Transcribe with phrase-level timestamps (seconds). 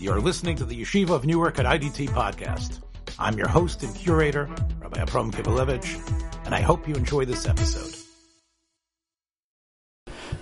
[0.00, 2.78] You're listening to the Yeshiva of Newark at IDT podcast.
[3.18, 4.48] I'm your host and curator,
[4.80, 7.96] Rabbi Abram Kibalevich, and I hope you enjoy this episode.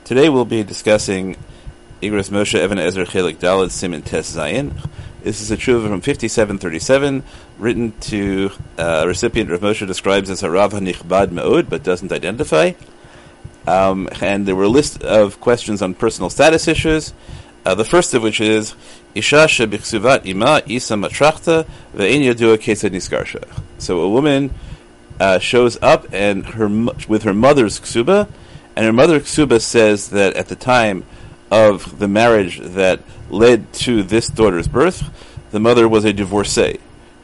[0.04, 1.36] Today we'll be discussing
[2.02, 4.76] Igros Moshe Even HaEzer Chelek Daled Siman Tes Zayin.
[5.22, 7.24] This is a tshuva from 5737,
[7.58, 12.12] written to uh, a recipient Rav Moshe describes as a Rav HaNichbad Me'od, but doesn't
[12.12, 12.72] identify.
[13.66, 17.14] Um, and there were a list of questions on personal status issues.
[17.66, 18.76] Uh, the first of which is
[19.16, 21.66] Isha shebichsuvat ima isa matrachta
[21.96, 23.42] ve'en yadua kesed niskarsha.
[23.78, 24.54] So a woman
[25.18, 26.68] uh, shows up and her
[27.08, 28.28] with her mother's ksuba,
[28.76, 31.02] and her mother ksuba says that at the time
[31.50, 35.02] of the marriage that led to this daughter's birth,
[35.50, 36.78] the mother was a divorcee.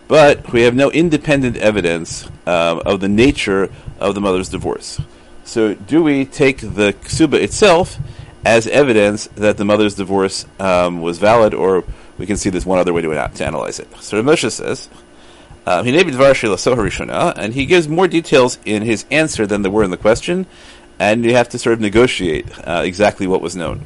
[0.09, 5.00] But we have no independent evidence um, of the nature of the mother's divorce.
[5.45, 8.00] So, do we take the ksuba itself
[8.45, 11.84] as evidence that the mother's divorce um, was valid, or
[12.19, 13.88] we can see there's one other way to, to analyze it?
[14.00, 14.89] So, Moshe says,
[15.66, 19.91] he named um, and he gives more details in his answer than there were in
[19.91, 20.47] the question,
[20.98, 23.84] and you have to sort of negotiate uh, exactly what was known.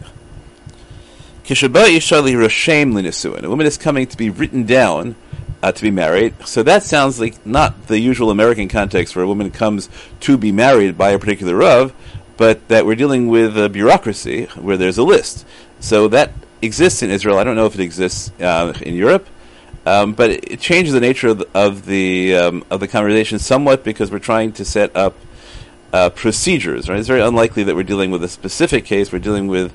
[3.44, 5.14] A woman is coming to be written down
[5.62, 6.34] uh, to be married.
[6.46, 9.88] So that sounds like not the usual American context where a woman comes
[10.20, 11.92] to be married by a particular Rav,
[12.36, 15.46] but that we're dealing with a bureaucracy where there's a list.
[15.80, 17.38] So that exists in Israel.
[17.38, 19.26] I don't know if it exists uh, in Europe.
[19.86, 23.38] Um, but it, it, changes the nature of the of the, um, of the conversation
[23.38, 25.14] somewhat because we're trying to set up
[25.92, 26.88] uh, procedures.
[26.88, 29.12] Right, it's very unlikely that we're dealing with a specific case.
[29.12, 29.72] We're dealing with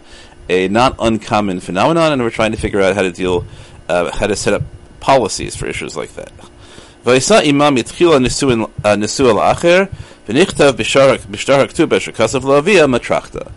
[0.49, 3.45] a not uncommon phenomenon, and we're trying to figure out how to deal,
[3.87, 4.63] uh, how to set up
[4.99, 6.31] policies for issues like that.
[10.29, 13.51] Imam nesu al-acher v'nichtav b'shtar matrachta.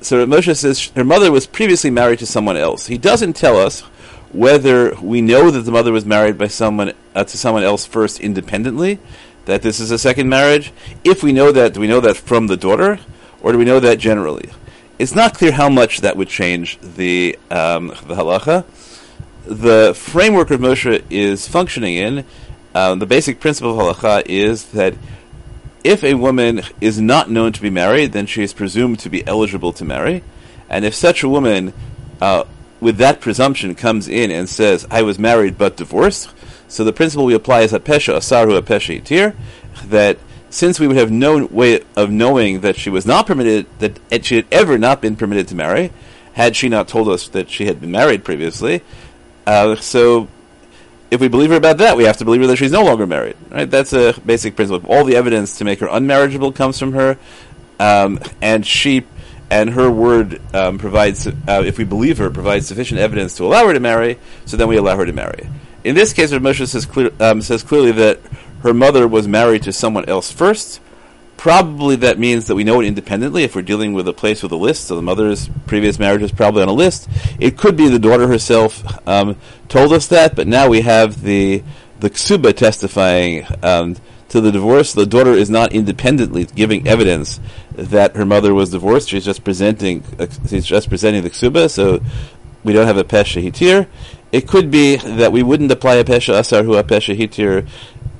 [0.00, 2.86] So Moshe says her mother was previously married to someone else.
[2.86, 3.82] He doesn't tell us
[4.32, 8.20] whether we know that the mother was married by someone uh, to someone else first
[8.20, 8.98] independently,
[9.46, 10.72] that this is a second marriage.
[11.02, 12.98] If we know that, do we know that from the daughter,
[13.40, 14.50] or do we know that generally?
[14.98, 18.64] It's not clear how much that would change the um, the halacha.
[19.44, 22.24] The framework of Moshe is functioning in
[22.74, 24.94] um, the basic principle of halacha is that
[25.86, 29.24] if a woman is not known to be married, then she is presumed to be
[29.26, 30.24] eligible to marry,
[30.68, 31.72] and if such a woman,
[32.20, 32.42] uh,
[32.80, 36.30] with that presumption, comes in and says, "I was married but divorced,"
[36.66, 39.34] so the principle we apply is a pesha asaru pesha itir,
[39.88, 40.18] that
[40.50, 44.36] since we would have no way of knowing that she was not permitted, that she
[44.36, 45.92] had ever not been permitted to marry,
[46.32, 48.82] had she not told us that she had been married previously.
[49.46, 50.26] Uh, so,
[51.10, 53.06] if we believe her about that, we have to believe her that she's no longer
[53.06, 53.36] married.
[53.50, 53.70] Right?
[53.70, 54.90] That's a basic principle.
[54.92, 57.18] All the evidence to make her unmarriageable comes from her,
[57.78, 59.04] um, and she
[59.50, 63.66] and her word um, provides, uh, if we believe her, provides sufficient evidence to allow
[63.66, 64.18] her to marry.
[64.44, 65.48] So then we allow her to marry.
[65.84, 68.20] In this case, Rav Moshe says, clear, um, says clearly that
[68.62, 70.80] her mother was married to someone else first.
[71.46, 74.50] Probably that means that we know it independently if we're dealing with a place with
[74.50, 74.86] a list.
[74.86, 77.08] So the mother's previous marriage is probably on a list.
[77.38, 79.36] It could be the daughter herself um,
[79.68, 81.62] told us that, but now we have the
[82.00, 83.94] the ksuba testifying um,
[84.30, 84.92] to the divorce.
[84.92, 87.38] The daughter is not independently giving evidence
[87.74, 89.10] that her mother was divorced.
[89.10, 91.70] She's just presenting uh, she's just presenting the ksuba.
[91.70, 92.00] So
[92.64, 93.86] we don't have a pesha hitir.
[94.32, 97.68] It could be that we wouldn't apply a pesha asar who a pesha hitir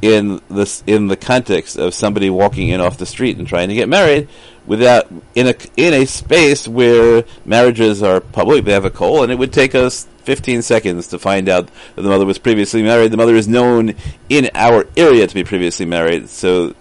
[0.03, 3.75] in this in the context of somebody walking in off the street and trying to
[3.75, 4.29] get married
[4.67, 9.33] without in a in a space where marriages are public they have a call and
[9.33, 13.13] it would take us 15 seconds to find out that the mother was previously married.
[13.13, 13.95] The mother is known
[14.29, 16.75] in our area to be previously married so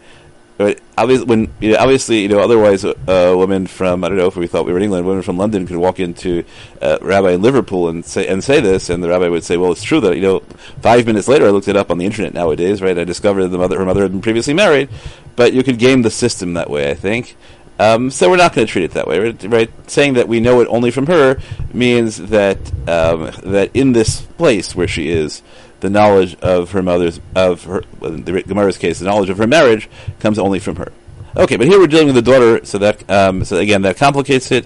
[0.58, 4.18] but obviously, when you know, obviously, you know, otherwise, a, a woman from I don't
[4.18, 6.44] know if we thought we were in England, a woman from London could walk into
[6.82, 9.72] a rabbi in Liverpool and say and say this, and the rabbi would say, "Well,
[9.72, 10.44] it's true that you know."
[10.82, 12.98] Five minutes later, I looked it up on the internet nowadays, right?
[12.98, 14.90] I discovered the mother, her mother had been previously married,
[15.36, 17.36] but you could game the system that way, I think.
[17.78, 19.44] Um, so we're not going to treat it that way, right?
[19.44, 19.90] right?
[19.90, 21.38] Saying that we know it only from her
[21.74, 22.58] means that
[22.88, 25.42] um, that in this place where she is,
[25.86, 29.88] the knowledge of her mother's of her the Gemara's case, the knowledge of her marriage
[30.20, 30.92] comes only from her.
[31.38, 34.52] Okay, but here we're dealing with the daughter, so that um, so again that complicates
[34.52, 34.66] it.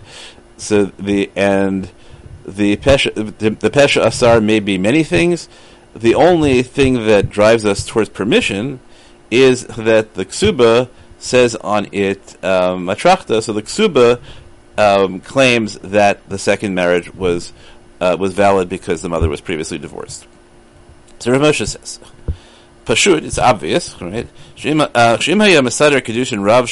[0.55, 1.91] So the and
[2.45, 5.49] the pesha the, the pesha asar may be many things.
[5.93, 8.79] The only thing that drives us towards permission
[9.29, 13.43] is that the ksuba says on it um, matrachta.
[13.43, 14.21] So the ksuba
[14.77, 17.51] um, claims that the second marriage was
[17.99, 20.25] uh, was valid because the mother was previously divorced.
[21.19, 21.99] So Rav Moshe says,
[22.85, 24.27] Pashut, it's obvious, right?
[24.55, 26.63] Shema uh, haya mesader kedushin rav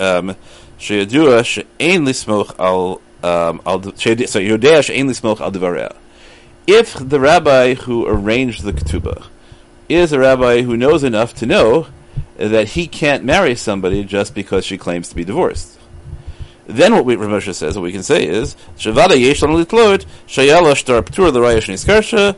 [0.00, 0.36] um,
[0.78, 3.60] sheyadua she'ein lismoch al um,
[3.96, 5.94] so yodea she'ein lismoch al divareh.
[6.66, 9.26] if the rabbi who arranged the ketubah
[9.88, 11.86] is a rabbi who knows enough to know
[12.36, 15.78] that he can't marry somebody just because she claims to be divorced.
[16.66, 20.06] Then what we, Rav Moshe says, what we can say is, Shavada yesh lan litlot,
[20.28, 22.36] shayala shtar ptur l'raya shniskarsha,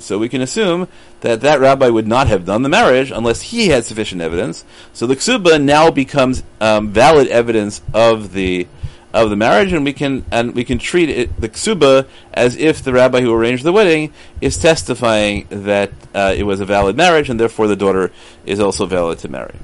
[0.00, 0.88] So we can assume
[1.20, 4.64] that that rabbi would not have done the marriage unless he had sufficient evidence.
[4.92, 8.66] So the ksuba now becomes um, valid evidence of the
[9.12, 12.82] of the marriage, and we can and we can treat it, the ksuba as if
[12.82, 17.30] the rabbi who arranged the wedding is testifying that uh, it was a valid marriage,
[17.30, 18.10] and therefore the daughter
[18.44, 19.54] is also valid to marry.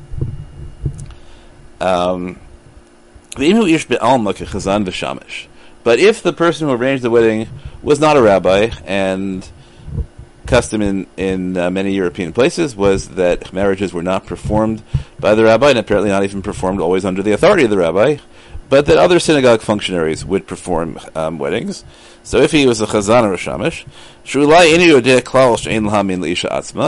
[1.80, 2.38] Um,
[5.82, 7.48] but if the person who arranged the wedding
[7.82, 9.48] was not a rabbi, and
[10.46, 14.82] custom in in uh, many European places was that marriages were not performed
[15.18, 18.16] by the rabbi, and apparently not even performed always under the authority of the rabbi,
[18.68, 21.84] but that other synagogue functionaries would perform um, weddings.
[22.22, 23.86] So if he was a chazan or a shamish,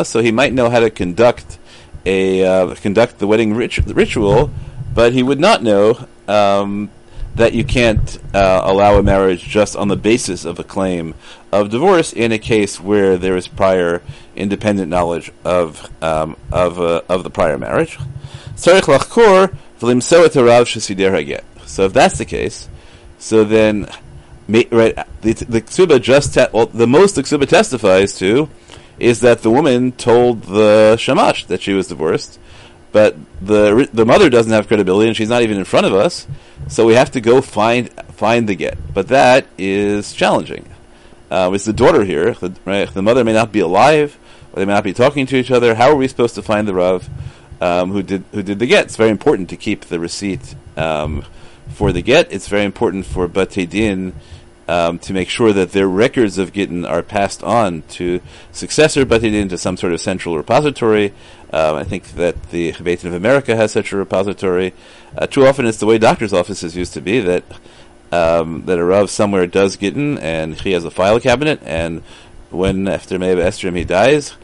[0.06, 1.58] so he might know how to conduct
[2.04, 4.50] a uh, conduct the wedding rit- ritual,
[4.94, 6.90] but he would not know um,
[7.34, 11.14] that you can't uh, allow a marriage just on the basis of a claim
[11.50, 14.02] of divorce in a case where there is prior
[14.36, 17.98] independent knowledge of um, of uh, of the prior marriage.
[18.56, 18.86] So if
[21.92, 22.68] that's the case,
[23.18, 23.88] so then,
[24.48, 28.48] right, the, the ksuba just te- well, the most the ksuba testifies to
[28.98, 32.38] is that the woman told the shamash that she was divorced,
[32.92, 36.26] but the the mother doesn't have credibility and she's not even in front of us,
[36.68, 38.78] so we have to go find find the get.
[38.94, 40.68] But that is challenging.
[41.30, 42.34] Uh, it's the daughter here.
[42.34, 44.18] The, right, the mother may not be alive,
[44.52, 45.74] or they may not be talking to each other.
[45.74, 47.08] How are we supposed to find the rav
[47.60, 48.86] um, who did who did the get?
[48.86, 50.54] It's very important to keep the receipt.
[50.76, 51.24] Um,
[51.68, 54.14] for the get, it's very important for Batei Din
[54.72, 58.22] um, to make sure that their records of Gittin are passed on to
[58.52, 61.12] successor Batei Din to some sort of central repository.
[61.52, 64.72] Um, I think that the Din of America has such a repository.
[65.16, 67.44] Uh, too often, it's the way doctors' offices used to be that
[68.12, 72.02] um, that a Rav somewhere does Gittin and he has a file cabinet, and
[72.50, 74.34] when after Me'eb Estrim he dies,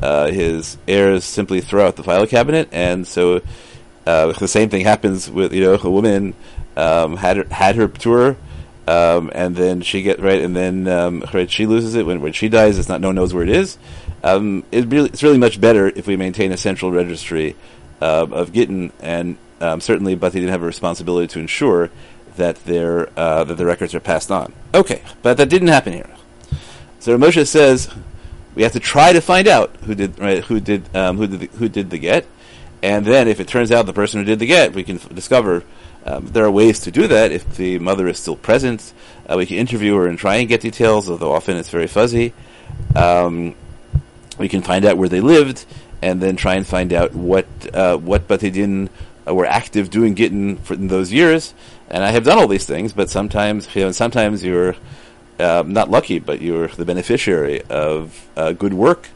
[0.00, 3.42] uh, his heirs simply throw out the file cabinet, and so
[4.06, 6.34] uh, the same thing happens with you know a woman
[6.76, 8.36] um, had her, had her tour,
[8.86, 12.48] um, and then she get right, and then um, she loses it when when she
[12.48, 12.78] dies.
[12.78, 13.78] It's not no one knows where it is.
[14.24, 17.56] Um, it really, it's really much better if we maintain a central registry
[18.00, 21.90] uh, of Gittin, and um, certainly, but they didn't have a responsibility to ensure
[22.36, 24.52] that their uh, that the records are passed on.
[24.74, 26.10] Okay, but that didn't happen here.
[26.98, 27.88] So Moshe says
[28.54, 31.40] we have to try to find out who did right, who did um, who did
[31.40, 32.26] the, who did the get,
[32.82, 35.08] and then if it turns out the person who did the get, we can f-
[35.14, 35.62] discover
[36.04, 37.32] um, there are ways to do that.
[37.32, 38.92] If the mother is still present,
[39.28, 42.32] uh, we can interview her and try and get details, although often it's very fuzzy.
[42.96, 43.54] Um,
[44.38, 45.64] we can find out where they lived,
[46.00, 48.90] and then try and find out what uh, what Batei Din
[49.26, 51.54] uh, were active doing Gittin for in those years.
[51.88, 54.74] And I have done all these things, but sometimes, you know, sometimes you're
[55.38, 59.08] um, not lucky, but you're the beneficiary of uh, good work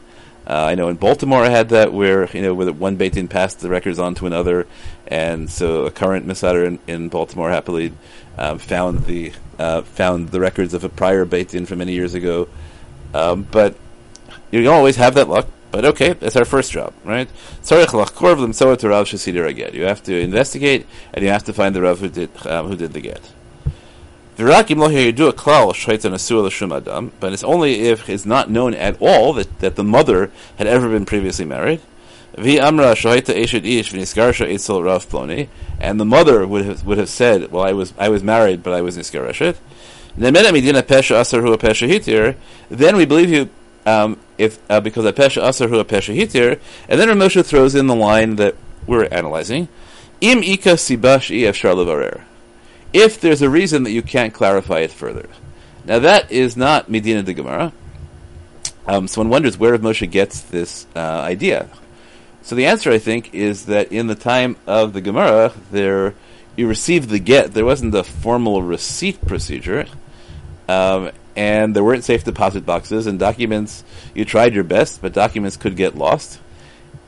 [0.49, 3.27] uh, I know in Baltimore I had that where you know where one Beit Din
[3.27, 4.65] passed the records on to another,
[5.07, 7.91] and so a current Masada in, in Baltimore happily
[8.37, 12.13] um, found the uh, found the records of a prior Beit Din from many years
[12.13, 12.47] ago.
[13.13, 13.75] Um, but
[14.49, 15.47] you don't always have that luck.
[15.69, 17.27] But okay, that's our first job, right?
[19.73, 22.77] You have to investigate, and you have to find the Rav who did um, who
[22.77, 23.21] did the get.
[24.37, 24.69] But
[27.33, 31.05] it's only if it's not known at all that, that the mother had ever been
[31.05, 31.81] previously married.
[32.35, 32.45] And
[35.99, 38.81] the mother would have, would have said, well, I was, I was married, but I
[38.81, 39.57] was niskareshet.
[42.69, 43.49] Then we believe you
[43.87, 47.73] um, if uh, because a pesha asar hu a pesha hitir, and then Ramosha throws
[47.73, 49.69] in the line that we're analyzing.
[50.19, 51.31] Im ika sibash
[52.93, 55.27] if there's a reason that you can't clarify it further.
[55.85, 57.73] Now that is not Medina de Gemara.
[58.87, 61.69] Um, so one wonders where Moshe gets this uh, idea.
[62.41, 66.15] So the answer, I think, is that in the time of the Gemara, there
[66.55, 67.53] you received the get.
[67.53, 69.85] There wasn't a formal receipt procedure,
[70.69, 73.83] um, and there weren't safe deposit boxes and documents.
[74.15, 76.39] You tried your best, but documents could get lost.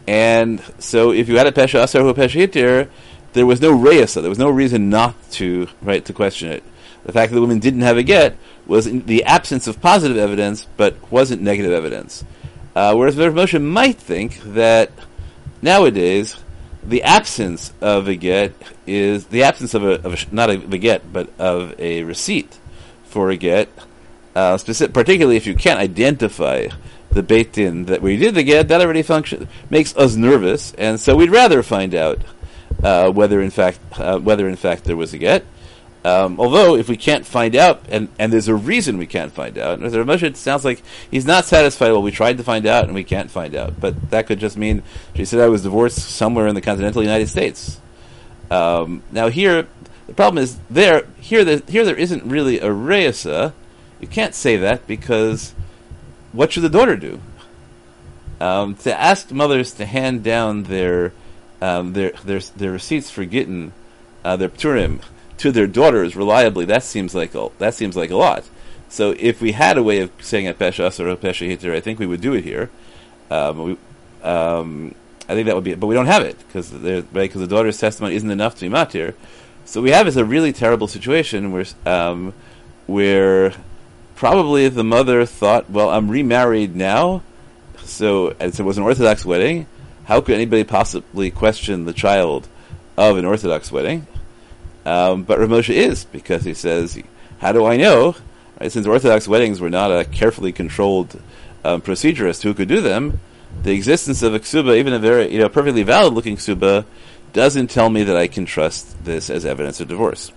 [0.08, 2.90] And so, if you had a pesha asar a pesha hitir,
[3.34, 6.64] there was no reyasa, there was no reason not to right to question it.
[7.06, 8.36] The fact that the woman didn't have a get
[8.68, 12.24] was the absence of positive evidence, but wasn't negative evidence.
[12.76, 14.92] Uh, whereas Moshe might think that
[15.62, 16.38] nowadays
[16.84, 18.54] the absence of a get
[18.86, 22.58] is the absence of a, of a not a, a get, but of a receipt
[23.04, 23.70] for a get
[24.36, 26.68] uh, specific, particularly if you can't identify
[27.12, 31.00] the Beit Din that we did the get, that already function makes us nervous, and
[31.00, 32.20] so we'd rather find out
[32.84, 35.46] uh, whether in fact uh, whether in fact there was a get.
[36.06, 39.58] Um, although, if we can't find out, and, and there's a reason we can't find
[39.58, 40.82] out, and Rav it sounds like
[41.12, 41.92] he's not satisfied.
[41.92, 44.56] Well, we tried to find out and we can't find out, but that could just
[44.56, 44.82] mean
[45.14, 47.82] she said I was divorced somewhere in the continental United States.
[48.50, 49.68] Um, now here,
[50.08, 53.54] the problem is there here the, here there isn't really a reisa.
[54.00, 55.54] You can't say that because
[56.32, 57.20] what should the daughter do?
[58.40, 61.12] Um, to ask mothers to hand down their
[61.62, 63.74] um, their, their their receipts for gittin,
[64.24, 65.02] uh, their pturim
[65.38, 68.44] to their daughters reliably, that seems like a, that seems like a lot.
[68.90, 72.00] So if we had a way of saying a pesha or pesha hitter, I think
[72.00, 72.70] we would do it here.
[73.32, 73.78] Um, we,
[74.24, 74.96] um,
[75.30, 75.80] I think that would be, it.
[75.80, 79.14] but we don't have it because right, the daughter's testimony isn't enough to be matir.
[79.64, 82.34] So we have is a really terrible situation where um,
[82.88, 83.54] where
[84.16, 87.22] probably the mother thought, well, I'm remarried now,
[87.84, 89.68] so it was an Orthodox wedding.
[90.10, 92.48] How could anybody possibly question the child
[92.98, 94.08] of an Orthodox wedding?
[94.84, 96.98] Um, but Rav Moshe is because he says,
[97.38, 98.16] "How do I know?"
[98.60, 101.22] Right, since Orthodox weddings were not a carefully controlled
[101.64, 103.20] um, procedure as to who could do them,
[103.62, 106.86] the existence of a ksuba, even a very you know perfectly valid looking ksuba,
[107.32, 110.32] doesn't tell me that I can trust this as evidence of divorce.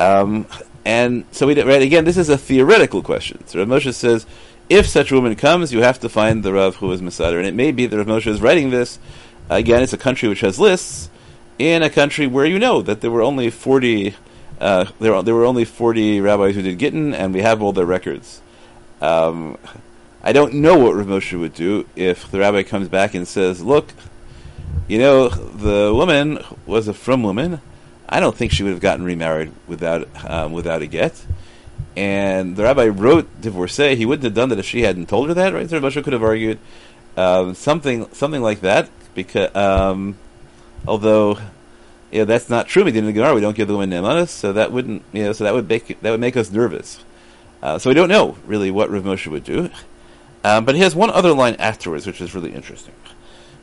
[0.00, 0.48] Um,
[0.84, 2.04] and so we right again.
[2.04, 3.46] This is a theoretical question.
[3.46, 4.26] So Rav Moshe says,
[4.68, 7.46] if such a woman comes, you have to find the Rav who is mesader, and
[7.46, 8.98] it may be that Rav Moshe is writing this.
[9.50, 11.10] Again, it's a country which has lists,
[11.58, 14.14] in a country where you know that there were only 40
[14.60, 17.86] uh, there, there were only 40 rabbis who did Gittin, and we have all their
[17.86, 18.40] records.
[19.00, 19.58] Um,
[20.22, 23.62] I don't know what Rav Moshe would do if the rabbi comes back and says,
[23.62, 23.92] look,
[24.88, 27.60] you know, the woman was a from woman.
[28.08, 31.24] I don't think she would have gotten remarried without um, without a get.
[31.96, 33.94] And the rabbi wrote divorcee.
[33.94, 35.68] He wouldn't have done that if she hadn't told her that, right?
[35.70, 36.58] So Moshe could have argued
[37.16, 40.18] um, something something like that because um,
[40.86, 41.38] although
[42.14, 42.84] you know, that's not true.
[42.84, 43.34] We did in the Gemara.
[43.34, 45.32] We don't give the woman nemanis, so that wouldn't you know.
[45.32, 47.02] So that would make that would make us nervous.
[47.60, 49.68] Uh, so we don't know really what Rav Moshe would do.
[50.44, 52.94] Um, but he has one other line afterwards, which is really interesting.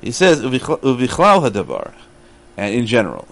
[0.01, 1.93] He says uvichlal hadavar,
[2.57, 3.27] and in general,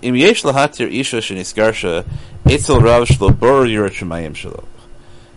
[0.00, 2.06] im yesh lahatir isha sheniskarsha
[2.46, 3.92] etzel rav yirat
[4.34, 4.64] shelo.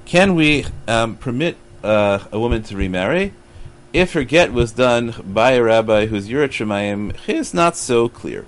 [0.06, 3.34] Can we um, permit uh, a woman to remarry?
[3.96, 8.46] if her get was done by a rabbi whose Yurat Shemayim is not so clear.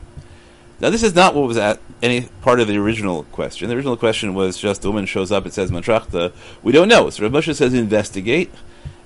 [0.81, 3.69] Now, this is not what was at any part of the original question.
[3.69, 6.33] The original question was just the woman shows up and says matrachta.
[6.63, 7.09] We don't know.
[7.09, 8.51] So Rav Moshe says investigate.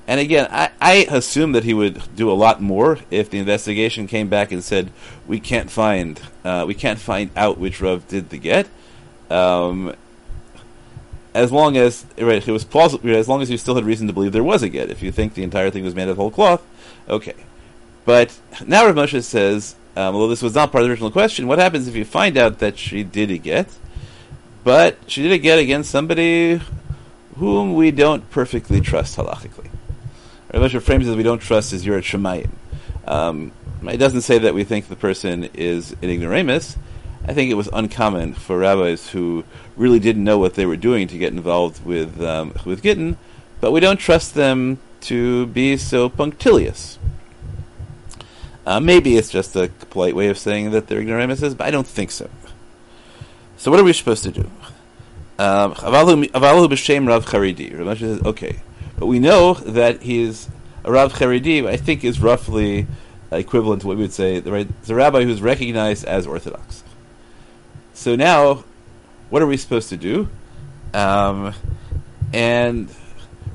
[0.07, 4.07] And again, I, I, assume that he would do a lot more if the investigation
[4.07, 4.91] came back and said
[5.27, 8.67] we can't find uh, we can't find out which Rav did the get.
[9.29, 9.95] Um,
[11.33, 14.13] as long as right, it was plausible, as long as you still had reason to
[14.13, 14.89] believe there was a get.
[14.89, 16.61] If you think the entire thing was made of whole cloth,
[17.07, 17.35] okay.
[18.03, 21.47] But now Rav Moshe says, um, although this was not part of the original question,
[21.47, 23.67] what happens if you find out that she did a get,
[24.63, 26.59] but she did a get against somebody
[27.37, 29.70] whom we don't perfectly trust halachically?
[30.53, 32.49] Rav frames as we don't trust as Yurat Shemayim.
[33.07, 33.51] Um,
[33.87, 36.77] it doesn't say that we think the person is an ignoramus.
[37.27, 39.43] I think it was uncommon for rabbis who
[39.75, 43.17] really didn't know what they were doing to get involved with um, with Gittin,
[43.59, 46.97] but we don't trust them to be so punctilious.
[48.65, 51.87] Uh, maybe it's just a polite way of saying that they're ignoramuses, but I don't
[51.87, 52.29] think so.
[53.57, 54.49] So what are we supposed to do?
[55.39, 57.77] Um, Avalu b'shem Rav Charidi.
[57.77, 58.59] Rav says, okay,
[59.01, 60.47] but we know that he's
[60.85, 61.65] a Rav Charidi.
[61.65, 62.85] I think is roughly
[63.31, 64.39] equivalent to what we would say.
[64.41, 66.83] Right, it's a rabbi who's recognized as Orthodox.
[67.95, 68.63] So now,
[69.31, 70.29] what are we supposed to do?
[70.93, 71.55] Um,
[72.31, 72.91] and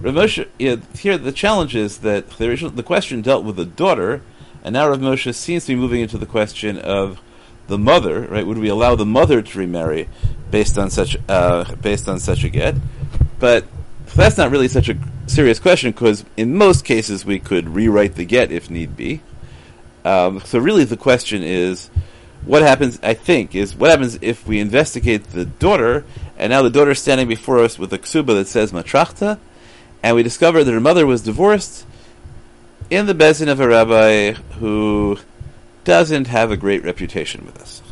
[0.00, 0.48] Rav Moshe,
[0.98, 4.22] here the challenge is that the, the question dealt with the daughter,
[4.64, 7.20] and now Rav Moshe seems to be moving into the question of
[7.68, 8.22] the mother.
[8.22, 8.44] Right?
[8.44, 10.08] Would we allow the mother to remarry
[10.50, 12.74] based on such uh, based on such a get?
[13.38, 13.64] But
[14.16, 18.24] that's not really such a serious question because in most cases we could rewrite the
[18.24, 19.20] get if need be.
[20.04, 21.90] Um, so really, the question is
[22.44, 26.04] what happens, I think, is what happens if we investigate the daughter,
[26.38, 29.38] and now the daughter is standing before us with a ksuba that says matrachta,
[30.02, 31.84] and we discover that her mother was divorced
[32.88, 35.18] in the bezin of a rabbi who
[35.82, 37.82] doesn't have a great reputation with us.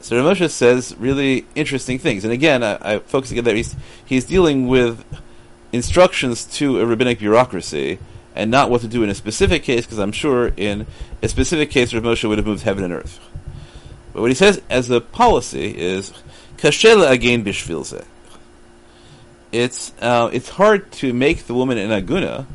[0.00, 4.26] So Ramosha says really interesting things, and again, I, I focus again that he's he's
[4.26, 5.04] dealing with
[5.74, 7.98] instructions to a rabbinic bureaucracy
[8.34, 10.86] and not what to do in a specific case, because I'm sure in
[11.22, 13.20] a specific case, Rav Moshe would have moved heaven and earth.
[14.12, 16.12] But what he says as a policy is,
[16.56, 18.04] Kashela again bishvilze.
[19.52, 22.46] it's uh, it's hard to make the woman an aguna,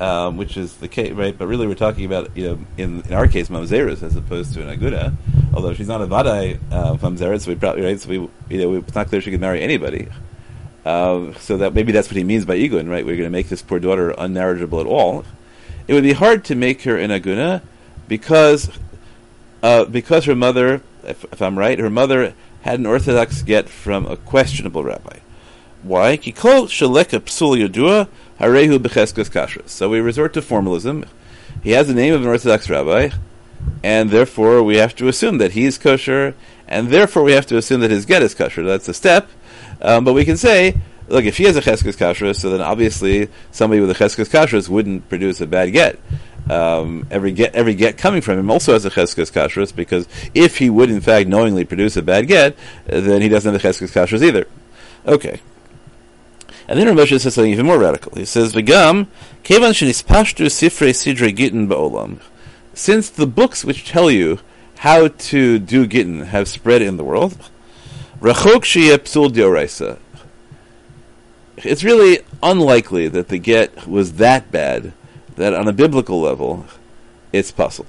[0.00, 1.36] um, which is the case, right?
[1.36, 4.68] But really, we're talking about you know in, in our case mamzeres as opposed to
[4.68, 5.14] an aguna.
[5.54, 8.00] Although she's not a vadai uh, mamzeres, so we probably right.
[8.00, 8.16] So we
[8.50, 10.08] you know it's not clear she could marry anybody.
[10.84, 13.06] Uh, so that maybe that's what he means by igun, right?
[13.06, 15.24] We're going to make this poor daughter unmarriageable at all.
[15.86, 17.62] It would be hard to make her an aguna
[18.08, 18.70] because
[19.62, 24.06] uh, because her mother, if, if, I'm right, her mother had an orthodox get from
[24.06, 25.18] a questionable rabbi.
[25.82, 26.16] Why?
[26.16, 27.08] So
[29.88, 31.04] we resort to formalism.
[31.62, 33.10] He has the name of an orthodox rabbi,
[33.82, 36.34] and therefore we have to assume that he's kosher,
[36.66, 38.64] and therefore we have to assume that his get is kosher.
[38.64, 39.28] That's a step,
[39.80, 40.76] um, but we can say,
[41.08, 44.68] look, if he has a cheskos kashrus, so then obviously somebody with a cheskos kashrus
[44.68, 45.98] wouldn't produce a bad get.
[46.50, 50.58] Um, every get every get coming from him also has a cheskos kashrus because if
[50.58, 53.92] he would in fact knowingly produce a bad get, then he doesn't have a cheskos
[53.92, 54.46] kashrus either.
[55.06, 55.40] Okay.
[56.68, 58.12] And then Rav Moshe says something even more radical.
[58.16, 59.06] He says, "V'gam
[59.42, 62.18] kevan shenispashtu sifrei sidrei gittin ba'olam."
[62.74, 64.38] Since the books which tell you
[64.78, 67.50] how to do gittin have spread in the world,
[68.22, 68.62] rachok
[69.02, 69.98] psul.
[71.56, 74.92] It's really unlikely that the get was that bad
[75.36, 76.64] that on a biblical level,
[77.32, 77.86] it's pasul.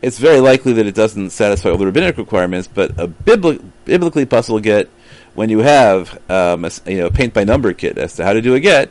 [0.00, 4.26] It's very likely that it doesn't satisfy all the rabbinic requirements, but a bibli- biblically
[4.26, 4.88] pasul get
[5.34, 8.40] when you have um, a, you know paint by number kit as to how to
[8.40, 8.90] do a get.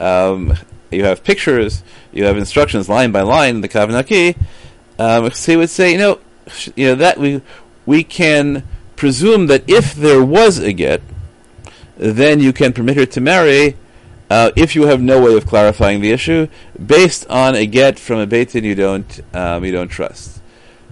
[0.00, 0.54] Um,
[0.90, 1.82] you have pictures,
[2.12, 4.36] you have instructions line by line in the Kav Naki.
[4.98, 6.20] Um, so he would say, you know,
[6.76, 7.40] you know that we
[7.86, 8.66] we can
[9.02, 11.02] presume that if there was a get,
[11.96, 13.76] then you can permit her to marry
[14.30, 16.46] uh, if you have no way of clarifying the issue,
[16.86, 20.40] based on a get from a Beit Din you don't um, you don't trust.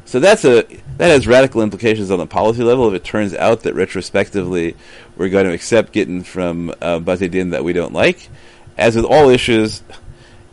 [0.07, 0.63] So that's a
[0.99, 2.89] that has radical implications on the policy level.
[2.89, 4.75] If it turns out that retrospectively
[5.17, 8.29] we're going to accept gittin from uh, din that we don't like,
[8.77, 9.85] as with all issues,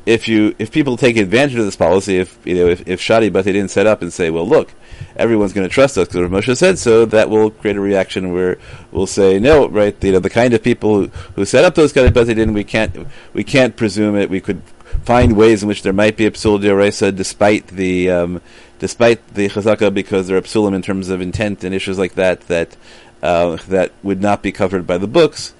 [0.05, 3.33] if you if people take advantage of this policy, if you know if, if Shadi
[3.33, 4.69] didn't set up and say, well, look,
[5.17, 8.57] everyone's going to trust us because Moshe said so, that will create a reaction where
[8.91, 9.95] we'll say, no, right?
[10.03, 12.63] You know, the kind of people who, who set up those kind of didn't we
[12.63, 14.29] can't we can't presume it.
[14.29, 14.61] We could
[15.03, 18.41] find ways in which there might be a psul dioresa despite the um,
[18.79, 22.41] despite the chazaka because there are psulim in terms of intent and issues like that
[22.41, 22.75] that
[23.23, 25.53] uh, that would not be covered by the books.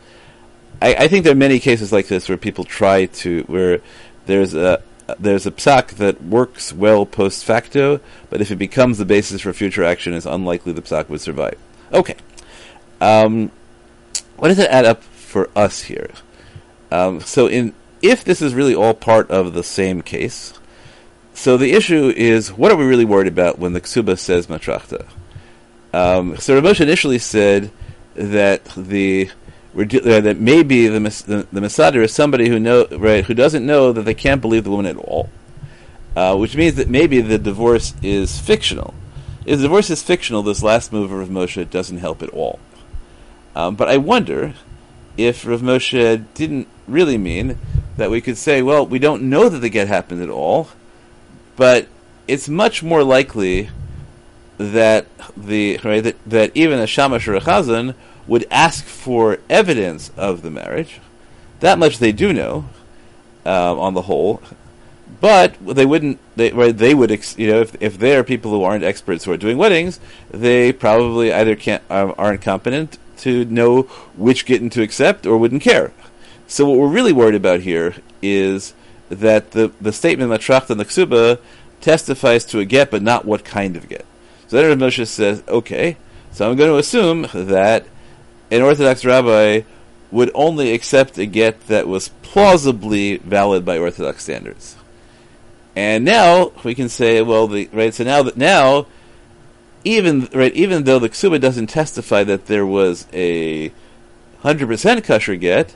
[0.82, 3.82] I, I think there are many cases like this where people try to where
[4.26, 4.82] there's a
[5.20, 9.54] there's a psak that works well post facto, but if it becomes the basis for
[9.54, 11.58] future action, it's unlikely the psak would survive.
[11.94, 12.16] Okay.
[13.00, 13.52] Um,
[14.36, 16.10] what does it add up for us here?
[16.92, 20.54] Um, so, in if this is really all part of the same case,
[21.34, 25.06] so the issue is what are we really worried about when the ksuba says matrachta?
[25.94, 27.72] Um, so Ramosh initially said
[28.16, 29.30] that the
[29.76, 33.92] uh, that maybe the the, the mesader is somebody who know right who doesn't know
[33.92, 35.30] that they can't believe the woman at all,
[36.16, 38.94] uh, which means that maybe the divorce is fictional.
[39.46, 42.60] If the divorce is fictional, this last move of Moshe doesn't help at all.
[43.56, 44.54] Um, but I wonder
[45.16, 47.58] if Rav Moshe didn't really mean
[47.98, 50.70] that we could say, well, we don't know that the get happened at all,
[51.56, 51.88] but
[52.28, 53.70] it's much more likely
[54.58, 57.96] that the right, that, that even a shamash or a chazan
[58.28, 61.00] would ask for evidence of the marriage.
[61.60, 62.70] That much they do know,
[63.46, 64.42] um, on the whole.
[65.20, 66.20] But they wouldn't.
[66.36, 69.24] They, right, they would, ex, you know, if, if they are people who aren't experts
[69.24, 73.84] who are doing weddings, they probably either can't um, aren't competent to know
[74.16, 75.92] which gittin to accept or wouldn't care.
[76.48, 78.74] So what we're really worried about here is
[79.10, 81.40] that the the statement matracht and the
[81.80, 84.06] testifies to a get, but not what kind of get.
[84.48, 85.98] So then Moshe says, okay,
[86.32, 87.86] so I'm going to assume that
[88.52, 89.62] an Orthodox rabbi
[90.12, 94.78] would only accept a get that was plausibly valid by Orthodox standards.
[95.76, 97.94] And now we can say, well, the, right.
[97.94, 98.88] So now that now,
[99.84, 103.72] even right, even though the ksuba doesn't testify that there was a
[104.40, 105.76] hundred percent kosher get,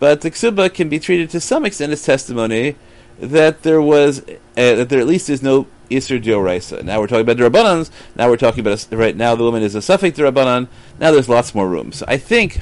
[0.00, 2.74] but the ksuba can be treated to some extent as testimony
[3.20, 6.82] that there was uh, that there at least is no Isser Dioraisa.
[6.82, 7.90] Now we're talking about the Rabbanans.
[8.16, 10.68] Now we're talking about a, right now the woman is a suffix Rabbanan.
[10.98, 11.92] Now there's lots more room.
[11.92, 12.60] So I think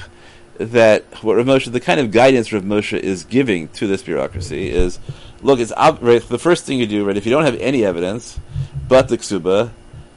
[0.57, 4.69] that what Rav Moshe, the kind of guidance Rav Moshe is giving to this bureaucracy
[4.69, 4.99] is,
[5.41, 7.17] look, it's ob- right, the first thing you do, right?
[7.17, 8.39] If you don't have any evidence,
[8.87, 9.71] but the ksuba,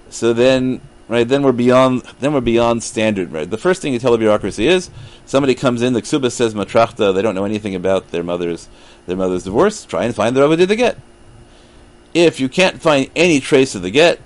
[0.09, 3.99] so then right then we're beyond then we're beyond standard right the first thing you
[3.99, 4.91] tell a bureaucracy is
[5.27, 8.69] somebody comes in the ksuba says matrachta they don't know anything about their mother's
[9.07, 10.97] their mother's divorce try and find the Rabbi did get
[12.15, 14.21] if you can't find any trace of the get,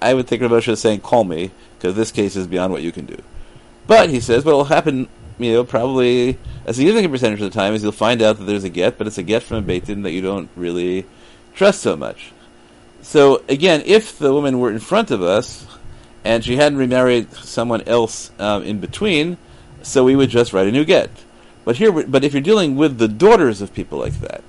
[0.00, 2.82] I would think Rav Moshe is saying, call me, because this case is beyond what
[2.82, 3.20] you can do.
[3.86, 5.08] But, he says, what will happen
[5.40, 8.64] you know, probably a significant percentage of the time is you'll find out that there's
[8.64, 11.06] a get, but it's a get from a Beit Din that you don't really
[11.54, 12.32] trust so much.
[13.02, 15.66] So again, if the woman were in front of us
[16.24, 19.38] and she hadn't remarried someone else um, in between,
[19.82, 21.10] so we would just write a new get.
[21.64, 24.44] But here, but if you're dealing with the daughters of people like that,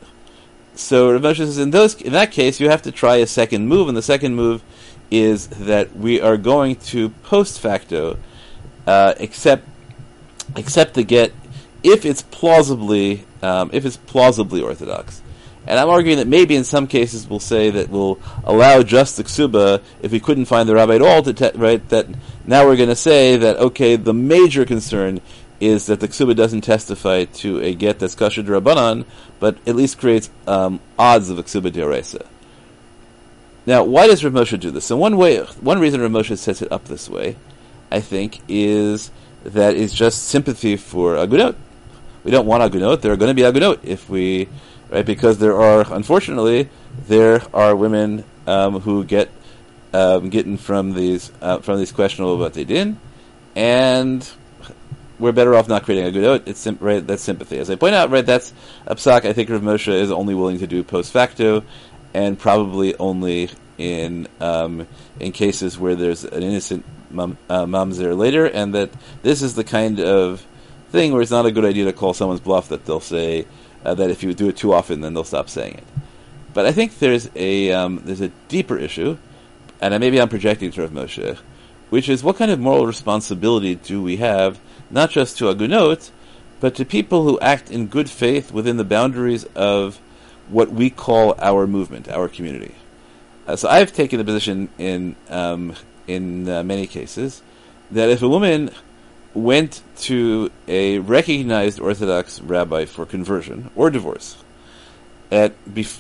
[0.76, 3.68] so Rav Moshe says in those in that case you have to try a second
[3.68, 4.64] move, and the second move
[5.10, 8.18] is that we are going to post facto
[8.88, 9.68] uh, accept
[10.56, 11.34] accept the get
[11.84, 15.22] if it's plausibly um, if it's plausibly orthodox.
[15.68, 19.24] And I'm arguing that maybe in some cases we'll say that we'll allow just the
[19.24, 22.08] ksuba if we couldn't find the rabbi at all to te- right that
[22.46, 25.22] now we're going to say that okay the major concern
[25.62, 29.06] is that the ksuba doesn't testify to a get that's kasher drabanan,
[29.40, 32.26] but at least creates um, odds of a ksuba diaresa.
[33.66, 34.86] Now, why does Rav Moshe do this?
[34.86, 37.36] So one way, one reason Rav Moshe sets it up this way,
[37.92, 39.12] I think, is
[39.44, 41.56] that it's just sympathy for agunot.
[42.24, 43.02] We don't want agunot.
[43.02, 44.50] There are going to be agunot if we
[44.92, 45.06] right?
[45.06, 46.70] Because there are, unfortunately,
[47.08, 49.30] there are women um, who get
[49.94, 52.96] um, gittin from these uh, from these questionable what they did,
[53.56, 54.30] and
[55.22, 56.44] we're better off not creating a good.
[56.48, 57.06] It's right.
[57.06, 57.60] That's sympathy.
[57.60, 58.54] As I point out, right, that's
[58.88, 59.26] a psak.
[59.26, 61.64] I think Rav Moshe is only willing to do post facto,
[62.14, 64.88] and probably only in um,
[65.20, 68.90] in cases where there's an innocent mum, uh, mamzer later, and that
[69.22, 70.46] this is the kind of
[70.90, 73.46] thing where it's not a good idea to call someone's bluff that they'll say
[73.86, 75.84] uh, that if you do it too often, then they'll stop saying it.
[76.54, 79.18] But I think there's a um, there's a deeper issue,
[79.80, 81.38] and maybe I'm projecting to Rav Moshe,
[81.92, 86.10] which is what kind of moral responsibility do we have, not just to agunot,
[86.62, 90.00] but to people who act in good faith within the boundaries of
[90.48, 92.74] what we call our movement, our community.
[93.46, 95.76] Uh, so I've taken the position in um,
[96.08, 97.44] in uh, many cases
[97.92, 98.72] that if a woman
[99.34, 104.42] went to a recognized Orthodox rabbi for conversion or divorce.
[105.30, 105.54] At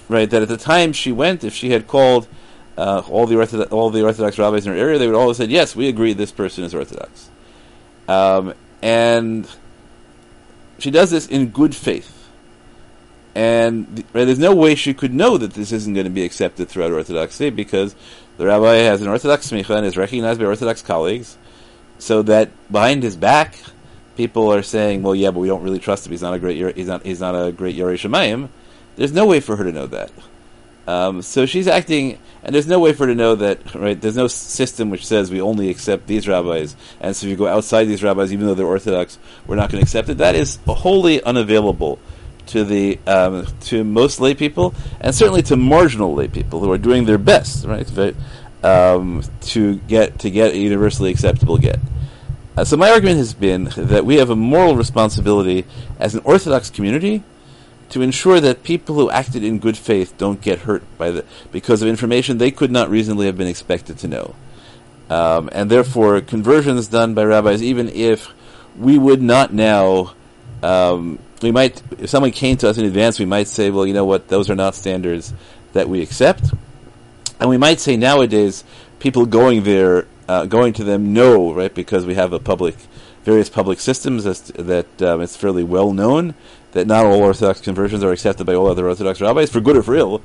[0.10, 2.30] right that at the time she went, if she had called
[2.78, 5.38] uh, all the Orthodox, all the Orthodox rabbis in her area, they would all have
[5.38, 6.14] said, "Yes, we agree.
[6.14, 7.30] This person is Orthodox."
[8.08, 9.48] Um, and
[10.80, 12.30] she does this in good faith,
[13.36, 16.70] and right, there's no way she could know that this isn't going to be accepted
[16.70, 17.96] throughout Orthodoxy because
[18.38, 21.38] the rabbi has an Orthodox smicha and is recognized by Orthodox colleagues
[22.00, 23.58] so that behind his back,
[24.18, 26.12] people are saying, "Well, yeah, but we don't really trust him.
[26.12, 26.76] He's not a great.
[26.76, 27.06] He's not.
[27.06, 28.50] He's not a great Yorei Shemayim."
[28.96, 30.12] There's no way for her to know that.
[30.88, 33.76] Um, so she's acting, and there's no way for her to know that.
[33.76, 34.00] Right?
[34.00, 37.48] There's no system which says we only accept these rabbis, and so if you go
[37.48, 40.17] outside these rabbis, even though they're Orthodox, we're not going to accept it.
[40.17, 42.00] That is wholly unavailable
[42.48, 46.78] to the um, to most lay people, and certainly to marginal lay people who are
[46.78, 47.88] doing their best, right?
[48.63, 51.80] um, to get to get a universally acceptable get.
[52.58, 55.65] Uh, so my argument has been that we have a moral responsibility
[56.00, 57.24] as an Orthodox community
[57.92, 61.82] to ensure that people who acted in good faith don't get hurt by the because
[61.82, 64.36] of information they could not reasonably have been expected to know.
[65.10, 68.30] Um, and therefore, conversions done by rabbis, even if
[68.80, 70.14] we would not now,
[70.64, 73.94] um, we might, if someone came to us in advance, we might say, well, you
[73.94, 75.34] know what, those are not standards
[75.74, 76.54] that we accept.
[77.42, 78.64] And we might say nowadays,
[79.00, 82.78] people going there, uh, going to them, know, right, because we have a public,
[83.26, 86.36] various public systems that um, it's fairly well known
[86.72, 89.84] that not all Orthodox conversions are accepted by all other Orthodox rabbis, for good or
[89.84, 90.22] for ill.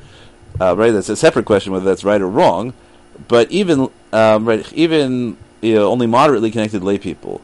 [0.61, 2.73] Uh, right, that's a separate question whether that's right or wrong.
[3.29, 7.41] But even um, right, even you know, only moderately connected lay people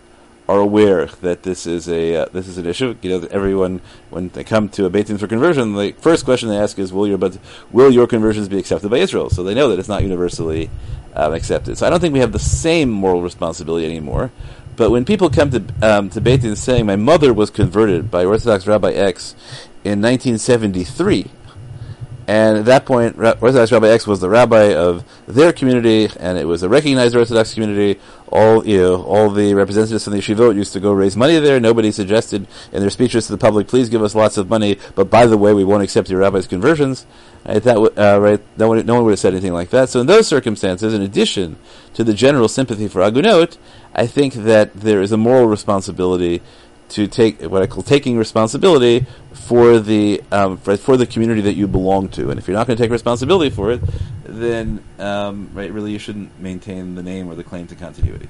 [0.48, 2.96] are aware that this is a uh, this is an issue.
[3.02, 6.48] You know, everyone when they come to a Beit Din for conversion, the first question
[6.48, 7.38] they ask is, "Will your but
[7.70, 10.70] will your conversions be accepted by Israel?" So they know that it's not universally
[11.14, 11.78] um, accepted.
[11.78, 14.30] So I don't think we have the same moral responsibility anymore.
[14.76, 18.24] But when people come to um, to Beit Din saying, "My mother was converted by
[18.24, 19.34] Orthodox Rabbi X
[19.84, 21.30] in 1973,"
[22.26, 26.44] And at that point, Orthodox Rabbi X was the rabbi of their community, and it
[26.44, 28.00] was a recognized Orthodox community.
[28.28, 31.60] All you know, all the representatives from the yeshivot used to go raise money there.
[31.60, 35.10] Nobody suggested in their speeches to the public, "Please give us lots of money," but
[35.10, 37.06] by the way, we won't accept your rabbi's conversions.
[37.44, 39.88] Right, that uh, right, no one, no one would have said anything like that.
[39.88, 41.56] So in those circumstances, in addition
[41.94, 43.58] to the general sympathy for agunot,
[43.94, 46.40] I think that there is a moral responsibility
[46.94, 51.54] to take what I call taking responsibility for the um, for, for, the community that
[51.54, 52.30] you belong to.
[52.30, 53.80] And if you're not going to take responsibility for it,
[54.24, 58.28] then um, right, really you shouldn't maintain the name or the claim to continuity.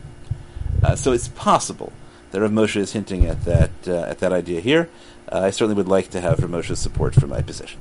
[0.83, 1.93] Uh, so it's possible
[2.31, 4.89] that Rav Moshe is hinting at that uh, at that idea here.
[5.31, 7.81] Uh, I certainly would like to have Rav Moshe's support for my position.